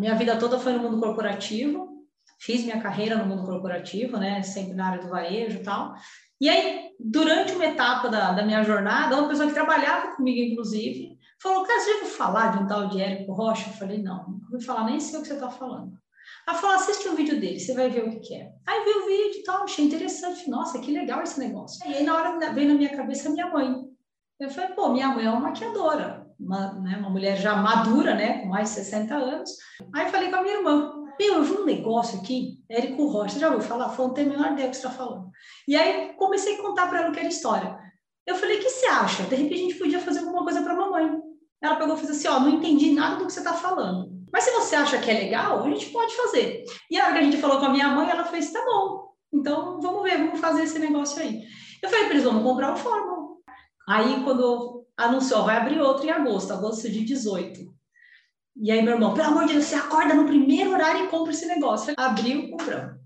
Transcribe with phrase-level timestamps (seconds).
[0.00, 2.06] minha vida toda foi no mundo corporativo,
[2.40, 4.42] fiz minha carreira no mundo corporativo, né?
[4.42, 5.94] Sempre na área do varejo e tal.
[6.40, 11.18] E aí, durante uma etapa da, da minha jornada, uma pessoa que trabalhava comigo, inclusive,
[11.38, 13.68] falou: Cara, você já falar de um tal de Érico Rocha?
[13.68, 15.92] Eu falei: Não, não ouvi falar, nem sei o que você está falando.
[16.48, 18.50] Ela falou: Assiste o um vídeo dele, você vai ver o que, que é.
[18.66, 20.48] Aí vi o vídeo e tal, achei interessante.
[20.48, 21.86] Nossa, que legal esse negócio.
[21.86, 23.74] E aí, na hora, veio na minha cabeça a minha mãe.
[24.40, 28.38] Eu falei: Pô, minha mãe é uma maquiadora, uma, né, uma mulher já madura, né,
[28.38, 29.50] com mais de 60 anos.
[29.94, 33.48] Aí falei com a minha irmã: meu, eu vi um negócio aqui, Érico Rocha, já
[33.48, 33.90] ouviu falar?
[33.90, 35.30] Foi, tem a menor ideia que você está falando.
[35.68, 37.78] E aí comecei a contar para ela aquela história.
[38.26, 39.24] Eu falei, o que você acha?
[39.24, 41.10] De repente a gente podia fazer alguma coisa para a mamãe.
[41.62, 44.10] Ela pegou e fez assim, ó, não entendi nada do que você está falando.
[44.32, 46.64] Mas se você acha que é legal, a gente pode fazer.
[46.90, 49.10] E a hora que a gente falou com a minha mãe, ela fez, tá bom,
[49.32, 51.42] então vamos ver, vamos fazer esse negócio aí.
[51.82, 53.36] Eu falei para eles, vamos comprar o fórmula.
[53.88, 57.70] Aí quando anunciou, vai abrir outro em agosto, agosto de 18.
[58.56, 61.32] E aí, meu irmão, pelo amor de Deus, você acorda no primeiro horário e compra
[61.32, 61.94] esse negócio.
[61.96, 63.00] Abriu, compramos.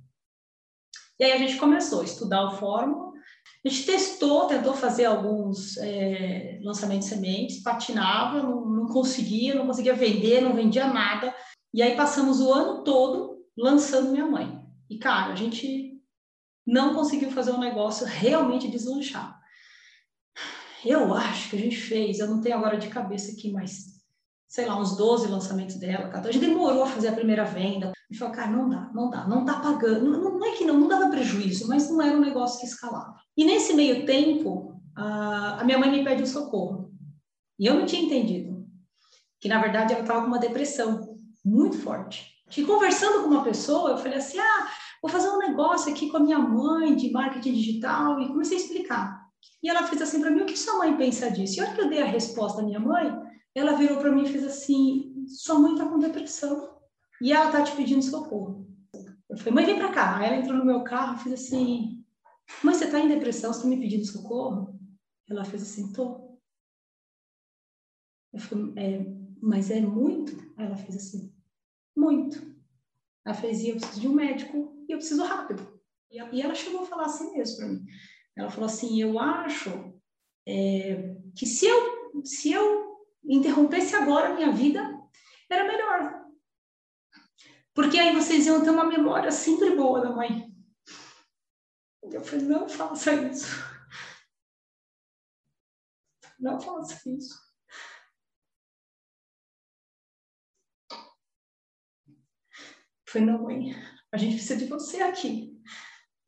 [1.19, 3.13] E aí a gente começou a estudar o fórmula.
[3.65, 9.67] A gente testou, tentou fazer alguns é, lançamentos de sementes, patinava, não, não conseguia, não
[9.67, 11.35] conseguia vender, não vendia nada.
[11.73, 14.61] E aí passamos o ano todo lançando minha mãe.
[14.91, 16.01] E, cara, a gente
[16.67, 19.41] não conseguiu fazer um negócio realmente deslanchar.
[20.85, 23.95] Eu acho que a gente fez, eu não tenho agora de cabeça aqui, mas
[24.55, 26.29] sei lá, uns 12 lançamentos dela, 14.
[26.29, 27.93] A gente demorou a fazer a primeira venda.
[28.09, 30.13] E falou, cara, não dá, não dá, não tá pagando.
[30.13, 33.17] Não, não é que não, não dava prejuízo, mas não era um negócio que escalava.
[33.37, 36.93] E nesse meio tempo, a, a minha mãe me pediu socorro.
[37.59, 38.65] E eu não tinha entendido
[39.41, 42.33] que, na verdade, ela estava com uma depressão muito forte.
[42.57, 44.69] E conversando com uma pessoa, eu falei assim, ah,
[45.03, 48.21] vou fazer um negócio aqui com a minha mãe de marketing digital.
[48.21, 49.24] E comecei a explicar.
[49.63, 51.57] E ela fez assim para mim, o que sua mãe pensa disso?
[51.57, 53.11] E a hora que eu dei a resposta da minha mãe,
[53.55, 56.79] ela virou para mim e fez assim: sua mãe está com depressão
[57.21, 58.67] e ela está te pedindo socorro.
[59.29, 60.19] Eu falei, mãe, vem para cá.
[60.19, 62.05] Aí ela entrou no meu carro e fez assim:
[62.63, 63.53] mãe, você está em depressão?
[63.53, 64.79] Você está me pedindo socorro?
[65.29, 66.39] Ela fez assim: tô.
[68.33, 69.07] Eu falei, é,
[69.41, 70.37] mas é muito?
[70.57, 71.33] Aí ela fez assim:
[71.97, 72.55] muito.
[73.25, 75.75] Ela fez: e eu preciso de um médico e eu preciso rápido.
[76.11, 77.85] E ela chegou a falar assim mesmo para mim.
[78.37, 79.71] Ela falou assim: eu acho
[80.47, 84.81] é, que se eu, se eu interrompesse agora a minha vida,
[85.51, 86.25] era melhor.
[87.73, 90.55] Porque aí vocês iam ter uma memória sempre boa da mãe.
[92.03, 93.47] Eu falei, não faça isso.
[96.39, 97.35] Não faça isso.
[100.91, 100.99] Eu
[103.07, 103.73] falei, não, mãe,
[104.13, 105.59] a gente precisa de você aqui.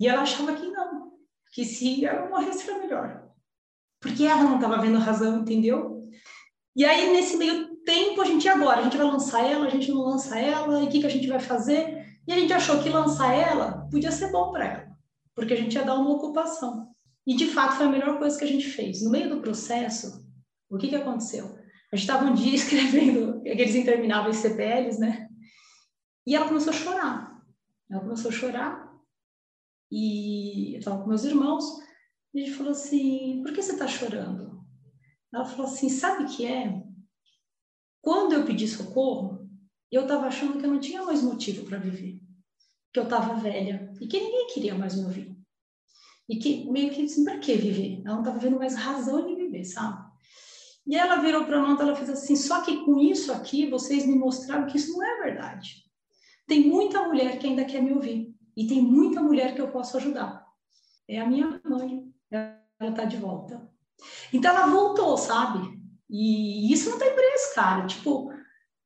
[0.00, 1.15] E ela achava que não,
[1.56, 3.30] que se ela morresse era melhor.
[3.98, 6.06] Porque ela não estava vendo razão, entendeu?
[6.76, 8.80] E aí, nesse meio tempo, a gente, agora?
[8.80, 11.10] A gente vai lançar ela, a gente não lança ela, e o que, que a
[11.10, 12.04] gente vai fazer?
[12.28, 14.86] E a gente achou que lançar ela podia ser bom para ela,
[15.34, 16.90] porque a gente ia dar uma ocupação.
[17.26, 19.02] E, de fato, foi a melhor coisa que a gente fez.
[19.02, 20.28] No meio do processo,
[20.68, 21.58] o que, que aconteceu?
[21.90, 25.26] A gente estava um dia escrevendo aqueles intermináveis CPLs, né?
[26.26, 27.40] E ela começou a chorar.
[27.90, 28.85] Ela começou a chorar.
[29.90, 31.64] E eu estava com meus irmãos.
[32.34, 34.60] E gente falou assim: por que você está chorando?
[35.32, 36.82] Ela falou assim: sabe o que é?
[38.02, 39.48] Quando eu pedi socorro,
[39.90, 42.20] eu estava achando que eu não tinha mais motivo para viver,
[42.92, 45.36] que eu estava velha e que ninguém queria mais me ouvir.
[46.28, 48.02] E que meio que assim, para que viver?
[48.04, 50.04] Ela não estava vendo mais razão de viver, sabe?
[50.86, 54.16] E ela virou para nós, ela fez assim: só que com isso aqui vocês me
[54.16, 55.84] mostraram que isso não é verdade.
[56.46, 59.96] Tem muita mulher que ainda quer me ouvir e tem muita mulher que eu posso
[59.96, 60.46] ajudar.
[61.08, 63.70] É a minha mãe, ela está de volta.
[64.32, 65.78] Então ela voltou, sabe?
[66.08, 67.86] E isso não tem preço, cara.
[67.86, 68.32] Tipo,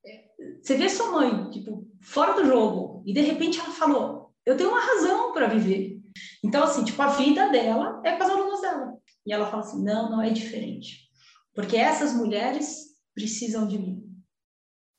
[0.05, 0.25] é,
[0.61, 4.71] você vê sua mãe, tipo, fora do jogo, e de repente ela falou: Eu tenho
[4.71, 6.01] uma razão para viver.
[6.43, 8.99] Então, assim, tipo, a vida dela é com as alunas dela.
[9.27, 11.09] E ela fala assim: Não, não é diferente.
[11.55, 14.07] Porque essas mulheres precisam de mim.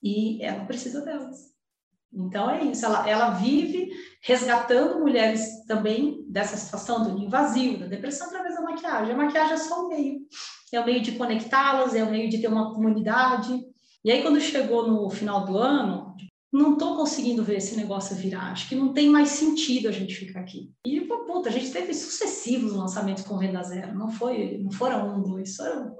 [0.04, 1.52] E ela precisa delas.
[2.14, 3.90] Então é isso, ela, ela vive
[4.22, 9.14] resgatando mulheres também dessa situação do invasivo, da depressão através da maquiagem.
[9.14, 10.20] A maquiagem é só o meio,
[10.74, 13.58] é o meio de conectá-las, é o meio de ter uma comunidade.
[14.04, 16.14] E aí quando chegou no final do ano,
[16.52, 20.14] não estou conseguindo ver esse negócio virar, acho que não tem mais sentido a gente
[20.14, 20.70] ficar aqui.
[20.86, 25.24] E puta, a gente teve sucessivos lançamentos com venda zero, não foi, não foram um,
[25.24, 25.96] dois, foram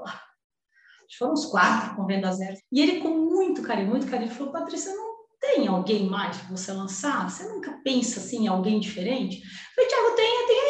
[1.18, 2.58] foram uns quatro com venda zero.
[2.72, 5.11] E ele com muito carinho, muito carinho, falou, Patrícia, não
[5.42, 7.30] tem alguém mais para você lançar?
[7.30, 9.42] Você nunca pensa assim em alguém diferente?
[9.42, 10.62] Eu falei, Tiago, tem, tem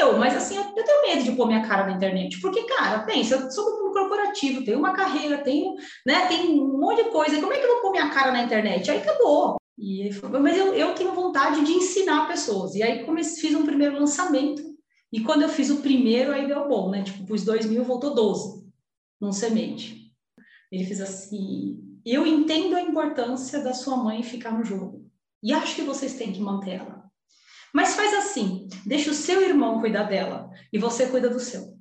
[0.00, 3.34] eu, mas assim, eu, tenho medo de pôr minha cara na internet, porque, cara, pensa,
[3.34, 5.74] eu sou do mundo corporativo, tenho uma carreira, tenho,
[6.06, 8.44] né, tem um monte de coisa, como é que eu vou pôr minha cara na
[8.44, 8.88] internet?
[8.90, 9.56] Aí acabou.
[9.76, 12.74] E ele falou, mas eu, eu tenho vontade de ensinar pessoas.
[12.74, 14.62] E aí comecei, fiz um primeiro lançamento,
[15.12, 17.02] e quando eu fiz o primeiro, aí deu bom, né?
[17.02, 18.68] Tipo, pus dois mil, voltou 12
[19.20, 20.12] num semente.
[20.70, 25.08] Ele fez assim, eu entendo a importância da sua mãe ficar no jogo.
[25.42, 27.04] E acho que vocês têm que manter ela.
[27.72, 31.76] Mas faz assim, deixa o seu irmão cuidar dela e você cuida do seu.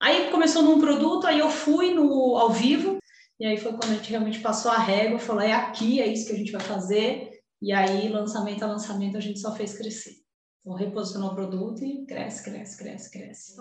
[0.00, 2.98] Aí começou num produto, aí eu fui no ao vivo,
[3.40, 6.26] e aí foi quando a gente realmente passou a régua, falou, é aqui, é isso
[6.26, 7.30] que a gente vai fazer.
[7.60, 10.23] E aí, lançamento a lançamento, a gente só fez crescer.
[10.64, 13.60] Então, reposicionou o produto e cresce, cresce, cresce, cresce.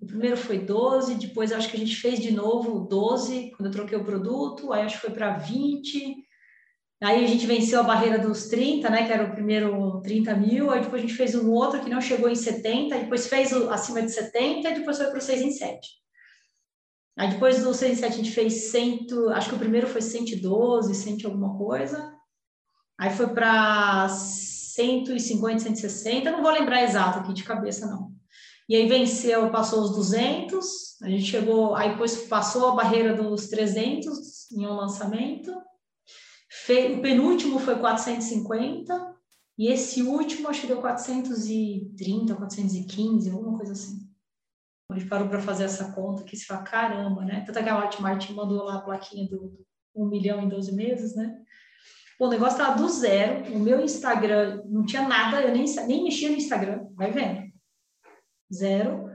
[0.00, 3.72] O primeiro foi 12, depois acho que a gente fez de novo 12, quando eu
[3.72, 6.24] troquei o produto, aí acho que foi para 20.
[7.02, 10.70] Aí a gente venceu a barreira dos 30, né, que era o primeiro 30 mil,
[10.70, 13.68] aí depois a gente fez um outro que não chegou em 70, depois fez o,
[13.68, 15.88] acima de 70, e depois foi para o 6 em 7.
[17.18, 20.00] Aí depois do 6 em 7 a gente fez 100, acho que o primeiro foi
[20.00, 22.14] 112, 100 alguma coisa.
[22.98, 24.08] Aí foi para
[24.76, 28.12] 150, 160, não vou lembrar exato aqui de cabeça, não.
[28.68, 33.48] E aí venceu, passou os 200, a gente chegou, aí depois passou a barreira dos
[33.48, 35.50] 300 em um lançamento.
[35.50, 39.14] o penúltimo foi 450,
[39.58, 44.06] e esse último acho que deu 430, 415, alguma coisa assim.
[44.90, 47.42] A gente parou para fazer essa conta que se fala, caramba, né?
[47.46, 49.64] Tanto que a Hotmart mandou lá a plaquinha do
[49.94, 51.42] 1 milhão em 12 meses, né?
[52.18, 56.30] O negócio estava do zero, o meu Instagram não tinha nada, eu nem, nem mexia
[56.30, 57.46] no Instagram, vai vendo.
[58.52, 59.06] Zero.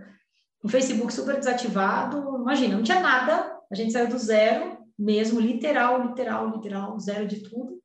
[0.63, 6.09] O Facebook super desativado, imagina, não tinha nada, a gente saiu do zero, mesmo, literal,
[6.09, 7.81] literal, literal, zero de tudo.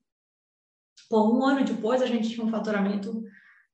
[1.08, 3.22] Pô, um ano depois a gente tinha um faturamento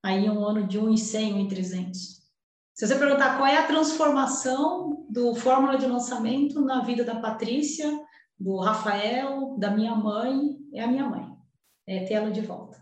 [0.00, 2.23] aí um ano de 1,100, 1,300.
[2.75, 7.89] Se você perguntar qual é a transformação do fórmula de lançamento na vida da Patrícia,
[8.39, 11.31] do Rafael, da minha mãe, é a minha mãe
[11.87, 12.81] é, ela de volta.